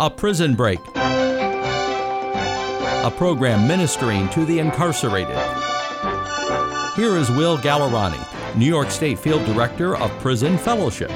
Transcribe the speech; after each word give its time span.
A 0.00 0.08
Prison 0.08 0.54
Break, 0.54 0.78
a 0.96 1.92
program 3.18 3.68
ministering 3.68 4.30
to 4.30 4.46
the 4.46 4.58
incarcerated. 4.58 5.36
Here 6.96 7.18
is 7.18 7.28
Will 7.28 7.58
Gallerani, 7.58 8.56
New 8.56 8.64
York 8.64 8.90
State 8.90 9.18
Field 9.18 9.44
Director 9.44 9.98
of 9.98 10.10
Prison 10.20 10.56
Fellowship. 10.56 11.10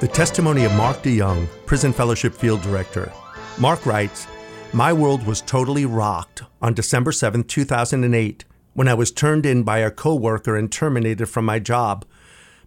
The 0.00 0.08
testimony 0.10 0.64
of 0.64 0.72
Mark 0.72 1.02
DeYoung, 1.02 1.48
Prison 1.66 1.92
Fellowship 1.92 2.32
Field 2.32 2.62
Director. 2.62 3.12
Mark 3.58 3.84
writes, 3.84 4.26
My 4.72 4.94
world 4.94 5.26
was 5.26 5.42
totally 5.42 5.84
rocked 5.84 6.42
on 6.62 6.72
December 6.72 7.12
7, 7.12 7.44
2008, 7.44 8.46
when 8.72 8.88
I 8.88 8.94
was 8.94 9.12
turned 9.12 9.44
in 9.44 9.64
by 9.64 9.80
a 9.80 9.90
coworker 9.90 10.56
and 10.56 10.72
terminated 10.72 11.26
from 11.26 11.44
my 11.44 11.58
job. 11.58 12.06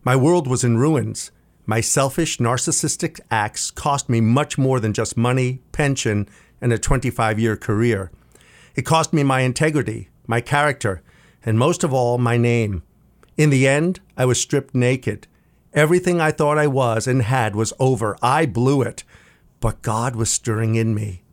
My 0.04 0.16
world 0.16 0.46
was 0.46 0.64
in 0.64 0.78
ruins. 0.78 1.32
My 1.66 1.80
selfish, 1.80 2.40
narcissistic 2.40 3.20
acts 3.32 3.72
cost 3.72 4.10
me 4.10 4.20
much 4.20 4.58
more 4.58 4.80
than 4.80 4.94
just 4.94 5.16
money, 5.16 5.62
pension, 5.72 6.28
and 6.60 6.74
a 6.74 6.78
25 6.78 7.40
year 7.40 7.56
career. 7.56 8.12
It 8.76 8.86
cost 8.86 9.14
me 9.14 9.24
my 9.24 9.42
integrity, 9.42 10.10
my 10.28 10.42
character, 10.42 11.02
and 11.46 11.58
most 11.58 11.84
of 11.84 11.94
all, 11.94 12.18
my 12.18 12.38
name. 12.38 12.84
In 13.38 13.50
the 13.50 13.68
end, 13.68 14.00
I 14.18 14.26
was 14.26 14.40
stripped 14.40 14.76
naked. 14.76 15.28
Everything 15.74 16.22
I 16.22 16.32
thought 16.32 16.58
I 16.58 16.68
was 16.68 17.08
and 17.08 17.24
had 17.24 17.56
was 17.56 17.74
over. 17.80 18.18
I 18.22 18.46
blew 18.46 18.82
it. 18.82 19.04
But 19.60 19.82
God 19.82 20.16
was 20.16 20.30
stirring 20.30 20.76
in 20.76 20.94
me. 20.94 21.24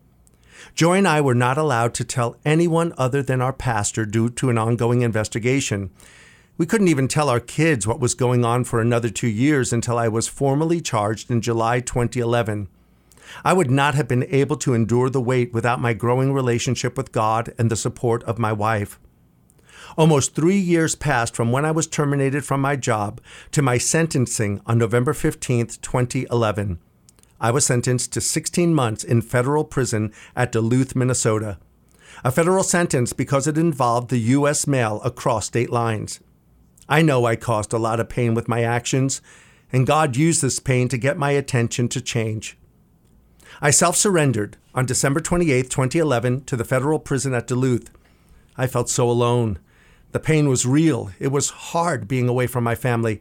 Joy 0.74 0.98
and 0.98 1.08
I 1.08 1.20
were 1.20 1.34
not 1.34 1.58
allowed 1.58 1.94
to 1.94 2.04
tell 2.04 2.36
anyone 2.44 2.94
other 2.96 3.22
than 3.22 3.40
our 3.40 3.52
pastor 3.52 4.06
due 4.06 4.30
to 4.30 4.50
an 4.50 4.58
ongoing 4.58 5.02
investigation. 5.02 5.90
We 6.60 6.66
couldn't 6.66 6.88
even 6.88 7.08
tell 7.08 7.30
our 7.30 7.40
kids 7.40 7.86
what 7.86 8.00
was 8.00 8.12
going 8.12 8.44
on 8.44 8.64
for 8.64 8.82
another 8.82 9.08
two 9.08 9.28
years 9.28 9.72
until 9.72 9.96
I 9.96 10.08
was 10.08 10.28
formally 10.28 10.82
charged 10.82 11.30
in 11.30 11.40
July 11.40 11.80
2011. 11.80 12.68
I 13.42 13.54
would 13.54 13.70
not 13.70 13.94
have 13.94 14.06
been 14.06 14.26
able 14.28 14.56
to 14.58 14.74
endure 14.74 15.08
the 15.08 15.22
weight 15.22 15.54
without 15.54 15.80
my 15.80 15.94
growing 15.94 16.34
relationship 16.34 16.98
with 16.98 17.12
God 17.12 17.54
and 17.56 17.70
the 17.70 17.76
support 17.76 18.22
of 18.24 18.38
my 18.38 18.52
wife. 18.52 19.00
Almost 19.96 20.34
three 20.34 20.58
years 20.58 20.94
passed 20.94 21.34
from 21.34 21.50
when 21.50 21.64
I 21.64 21.70
was 21.70 21.86
terminated 21.86 22.44
from 22.44 22.60
my 22.60 22.76
job 22.76 23.22
to 23.52 23.62
my 23.62 23.78
sentencing 23.78 24.60
on 24.66 24.76
November 24.76 25.14
15, 25.14 25.66
2011. 25.80 26.78
I 27.40 27.50
was 27.52 27.64
sentenced 27.64 28.12
to 28.12 28.20
16 28.20 28.74
months 28.74 29.02
in 29.02 29.22
federal 29.22 29.64
prison 29.64 30.12
at 30.36 30.52
Duluth, 30.52 30.94
Minnesota. 30.94 31.56
A 32.22 32.30
federal 32.30 32.64
sentence 32.64 33.14
because 33.14 33.46
it 33.46 33.56
involved 33.56 34.10
the 34.10 34.18
U.S. 34.36 34.66
mail 34.66 35.00
across 35.02 35.46
state 35.46 35.70
lines. 35.70 36.20
I 36.90 37.02
know 37.02 37.24
I 37.24 37.36
caused 37.36 37.72
a 37.72 37.78
lot 37.78 38.00
of 38.00 38.08
pain 38.08 38.34
with 38.34 38.48
my 38.48 38.64
actions, 38.64 39.22
and 39.72 39.86
God 39.86 40.16
used 40.16 40.42
this 40.42 40.58
pain 40.58 40.88
to 40.88 40.98
get 40.98 41.16
my 41.16 41.30
attention 41.30 41.88
to 41.90 42.00
change. 42.00 42.58
I 43.62 43.70
self 43.70 43.96
surrendered 43.96 44.56
on 44.74 44.86
December 44.86 45.20
28, 45.20 45.70
2011, 45.70 46.44
to 46.46 46.56
the 46.56 46.64
federal 46.64 46.98
prison 46.98 47.32
at 47.32 47.46
Duluth. 47.46 47.90
I 48.56 48.66
felt 48.66 48.88
so 48.88 49.08
alone. 49.08 49.60
The 50.10 50.18
pain 50.18 50.48
was 50.48 50.66
real. 50.66 51.12
It 51.20 51.28
was 51.28 51.50
hard 51.50 52.08
being 52.08 52.28
away 52.28 52.48
from 52.48 52.64
my 52.64 52.74
family, 52.74 53.20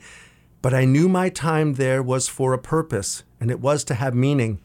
but 0.64 0.74
I 0.74 0.86
knew 0.86 1.08
my 1.08 1.30
time 1.30 1.76
there 1.76 2.02
was 2.02 2.28
for 2.28 2.54
a 2.54 2.60
purpose, 2.60 3.24
and 3.40 3.52
it 3.52 3.60
was 3.60 3.84
to 3.84 3.94
have 3.94 4.16
meaning. 4.16 4.60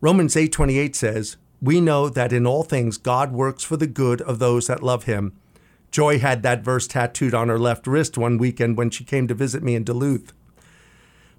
Romans 0.00 0.36
8:28 0.36 0.96
says, 0.96 1.36
"We 1.62 1.80
know 1.80 2.08
that 2.08 2.32
in 2.32 2.48
all 2.48 2.64
things 2.64 2.98
God 2.98 3.32
works 3.32 3.62
for 3.62 3.76
the 3.76 3.86
good 3.86 4.20
of 4.22 4.40
those 4.40 4.66
that 4.66 4.82
love 4.82 5.04
him." 5.04 5.34
Joy 5.94 6.18
had 6.18 6.42
that 6.42 6.64
verse 6.64 6.88
tattooed 6.88 7.34
on 7.34 7.48
her 7.48 7.56
left 7.56 7.86
wrist 7.86 8.18
one 8.18 8.36
weekend 8.36 8.76
when 8.76 8.90
she 8.90 9.04
came 9.04 9.28
to 9.28 9.32
visit 9.34 9.62
me 9.62 9.76
in 9.76 9.84
Duluth. 9.84 10.32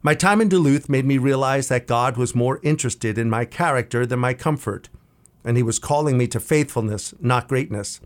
My 0.01 0.15
time 0.15 0.39
in 0.39 0.47
Duluth 0.47 0.87
made 0.87 1.03
me 1.03 1.17
realize 1.17 1.67
that 1.67 1.87
God 1.87 2.15
was 2.15 2.33
more 2.33 2.61
interested 2.63 3.17
in 3.17 3.29
my 3.29 3.43
character 3.43 4.05
than 4.05 4.19
my 4.19 4.33
comfort, 4.33 4.87
and 5.43 5.57
He 5.57 5.63
was 5.63 5.77
calling 5.77 6.17
me 6.17 6.25
to 6.27 6.39
faithfulness, 6.39 7.13
not 7.19 7.49
greatness. 7.49 7.99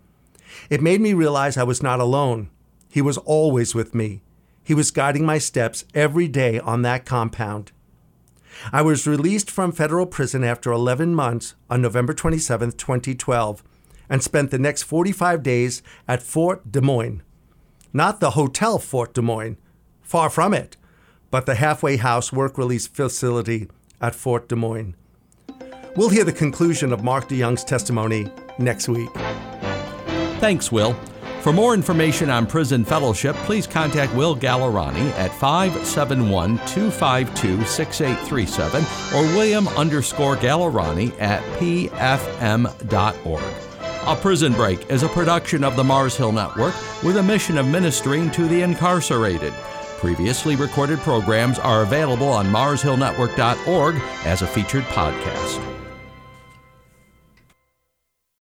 It 0.72 0.82
made 0.82 1.02
me 1.02 1.14
realize 1.14 1.56
I 1.56 1.62
was 1.62 1.84
not 1.84 2.00
alone. 2.00 2.50
He 2.90 3.00
was 3.00 3.20
always 3.20 3.76
with 3.76 3.94
me. 3.94 4.24
He 4.64 4.74
was 4.74 4.90
guiding 4.90 5.28
my 5.28 5.38
steps 5.38 5.86
every 5.94 6.28
day 6.28 6.58
on 6.60 6.82
that 6.82 7.06
compound. 7.06 7.72
I 8.74 8.82
was 8.82 9.06
released 9.06 9.52
from 9.52 9.72
federal 9.72 10.08
prison 10.08 10.44
after 10.44 10.72
11 10.72 11.14
months 11.14 11.54
on 11.70 11.84
November 11.84 12.16
27, 12.16 12.72
2012, 12.72 13.64
and 14.10 14.24
spent 14.24 14.52
the 14.52 14.60
next 14.60 14.84
45 14.84 15.44
days 15.44 15.82
at 16.08 16.24
Fort 16.24 16.72
Des 16.72 16.82
Moines. 16.82 17.22
Not 17.94 18.20
the 18.20 18.32
Hotel 18.32 18.80
Fort 18.80 19.14
Des 19.14 19.22
Moines, 19.22 19.58
far 20.02 20.30
from 20.30 20.54
it, 20.54 20.78
but 21.32 21.46
the 21.46 21.56
halfway 21.56 21.98
house 21.98 22.34
work 22.34 22.58
release 22.58 22.88
facility 22.88 23.70
at 24.02 24.16
Fort 24.16 24.50
Des 24.50 24.56
Moines. 24.56 24.96
We'll 25.96 26.10
hear 26.10 26.24
the 26.24 26.32
conclusion 26.32 26.94
of 26.94 27.04
Mark 27.04 27.28
DeYoung's 27.30 27.64
testimony 27.64 28.32
next 28.58 28.88
week. 28.88 29.10
Thanks, 30.40 30.72
Will. 30.72 30.96
For 31.42 31.54
more 31.54 31.74
information 31.74 32.30
on 32.30 32.46
Prison 32.46 32.84
Fellowship, 32.84 33.36
please 33.38 33.66
contact 33.66 34.14
Will 34.14 34.36
Gallerani 34.36 35.10
at 35.12 35.32
571 35.40 36.58
252 36.68 37.64
6837 37.64 38.84
or 39.18 39.24
William 39.38 39.68
underscore 39.70 40.36
Gallerani 40.36 41.18
at 41.22 41.42
pfm.org. 41.58 41.94
A 44.08 44.16
Prison 44.16 44.54
Break 44.54 44.90
is 44.90 45.04
a 45.04 45.10
production 45.10 45.64
of 45.64 45.76
the 45.76 45.84
Mars 45.84 46.16
Hill 46.16 46.32
Network 46.32 46.74
with 47.04 47.18
a 47.18 47.24
mission 47.24 47.58
of 47.58 47.68
ministering 47.68 48.32
to 48.32 48.48
the 48.48 48.62
incarcerated. 48.62 49.54
Previously 49.98 50.56
recorded 50.56 51.00
programs 51.00 51.60
are 51.60 51.84
available 51.84 52.30
on 52.30 52.46
marshillnetwork.org 52.48 53.96
as 54.24 54.42
a 54.42 54.48
featured 54.48 54.86
podcast. 54.86 55.79